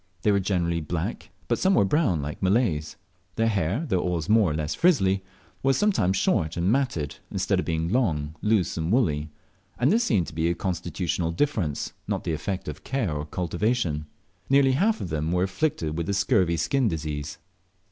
They 0.23 0.31
were 0.31 0.39
generally 0.39 0.81
black, 0.81 1.29
but 1.47 1.59
some 1.59 1.75
were 1.75 1.85
brown 1.85 2.23
like 2.23 2.41
Malays. 2.41 2.95
Their 3.35 3.45
hair, 3.47 3.85
though 3.87 3.99
always 4.01 4.27
more 4.27 4.49
or 4.49 4.53
less 4.55 4.73
frizzly, 4.73 5.23
was 5.61 5.77
sometimes 5.77 6.17
short 6.17 6.57
and 6.57 6.71
matted, 6.71 7.17
instead 7.29 7.59
of 7.59 7.65
being 7.67 7.87
long, 7.91 8.33
loose, 8.41 8.77
and 8.77 8.91
woolly; 8.91 9.29
and 9.77 9.91
this 9.91 10.03
seemed 10.03 10.25
to 10.25 10.33
be 10.33 10.49
a 10.49 10.55
constitutional 10.55 11.31
difference, 11.31 11.93
not 12.07 12.23
the 12.23 12.33
effect 12.33 12.67
of 12.67 12.83
care 12.83 13.15
and 13.19 13.29
cultivation. 13.29 14.07
Nearly 14.49 14.71
half 14.71 15.01
of 15.01 15.09
them 15.09 15.31
were 15.31 15.43
afflicted 15.43 15.95
with 15.95 16.07
the 16.07 16.13
scurfy 16.13 16.57
skin 16.57 16.87
disease. 16.87 17.37